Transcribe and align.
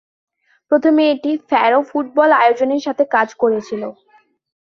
প্রথমে 0.71 1.03
এটি 1.13 1.31
Faroe 1.49 1.79
football 1.89 2.29
আয়োজনের 2.41 2.81
সাথে 2.87 3.03
কাজ 3.15 3.29
করেছিল। 3.41 3.81